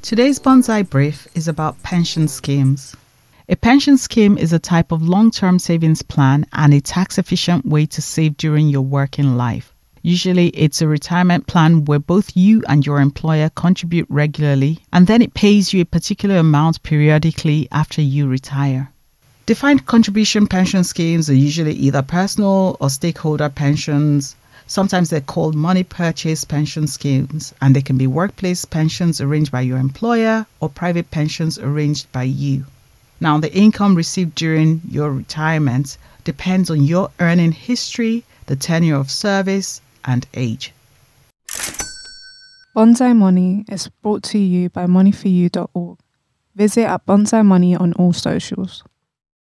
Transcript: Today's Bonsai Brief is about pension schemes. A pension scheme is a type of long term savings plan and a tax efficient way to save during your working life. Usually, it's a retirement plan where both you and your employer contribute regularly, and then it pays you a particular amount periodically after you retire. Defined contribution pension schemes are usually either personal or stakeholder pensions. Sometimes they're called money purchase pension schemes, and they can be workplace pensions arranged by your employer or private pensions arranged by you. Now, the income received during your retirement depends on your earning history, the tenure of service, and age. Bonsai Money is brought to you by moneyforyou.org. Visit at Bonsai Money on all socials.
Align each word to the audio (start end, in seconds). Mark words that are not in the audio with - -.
Today's 0.00 0.38
Bonsai 0.38 0.88
Brief 0.88 1.28
is 1.34 1.46
about 1.46 1.82
pension 1.82 2.26
schemes. 2.26 2.96
A 3.50 3.56
pension 3.56 3.98
scheme 3.98 4.38
is 4.38 4.54
a 4.54 4.58
type 4.58 4.90
of 4.90 5.06
long 5.06 5.30
term 5.30 5.58
savings 5.58 6.00
plan 6.00 6.46
and 6.54 6.72
a 6.72 6.80
tax 6.80 7.18
efficient 7.18 7.66
way 7.66 7.84
to 7.86 8.00
save 8.00 8.38
during 8.38 8.68
your 8.68 8.80
working 8.80 9.36
life. 9.36 9.74
Usually, 10.00 10.48
it's 10.48 10.80
a 10.80 10.88
retirement 10.88 11.46
plan 11.46 11.84
where 11.84 11.98
both 11.98 12.34
you 12.34 12.62
and 12.66 12.86
your 12.86 13.00
employer 13.00 13.50
contribute 13.50 14.06
regularly, 14.08 14.78
and 14.90 15.06
then 15.06 15.20
it 15.20 15.34
pays 15.34 15.74
you 15.74 15.82
a 15.82 15.86
particular 15.86 16.36
amount 16.36 16.82
periodically 16.82 17.68
after 17.72 18.00
you 18.00 18.26
retire. 18.26 18.90
Defined 19.44 19.84
contribution 19.84 20.46
pension 20.46 20.84
schemes 20.84 21.28
are 21.28 21.34
usually 21.34 21.74
either 21.74 22.00
personal 22.00 22.78
or 22.80 22.88
stakeholder 22.88 23.50
pensions. 23.50 24.36
Sometimes 24.66 25.10
they're 25.10 25.20
called 25.20 25.54
money 25.54 25.82
purchase 25.82 26.44
pension 26.44 26.86
schemes, 26.86 27.52
and 27.60 27.76
they 27.76 27.82
can 27.82 27.98
be 27.98 28.06
workplace 28.06 28.64
pensions 28.64 29.20
arranged 29.20 29.52
by 29.52 29.60
your 29.60 29.78
employer 29.78 30.46
or 30.60 30.68
private 30.68 31.10
pensions 31.10 31.58
arranged 31.58 32.10
by 32.12 32.22
you. 32.22 32.64
Now, 33.20 33.38
the 33.38 33.54
income 33.54 33.94
received 33.94 34.34
during 34.34 34.80
your 34.88 35.10
retirement 35.12 35.98
depends 36.24 36.70
on 36.70 36.82
your 36.82 37.10
earning 37.20 37.52
history, 37.52 38.24
the 38.46 38.56
tenure 38.56 38.96
of 38.96 39.10
service, 39.10 39.80
and 40.04 40.26
age. 40.34 40.72
Bonsai 42.74 43.14
Money 43.14 43.64
is 43.68 43.88
brought 44.02 44.22
to 44.24 44.38
you 44.38 44.68
by 44.70 44.86
moneyforyou.org. 44.86 45.98
Visit 46.56 46.84
at 46.84 47.06
Bonsai 47.06 47.44
Money 47.44 47.76
on 47.76 47.92
all 47.94 48.12
socials. 48.12 48.82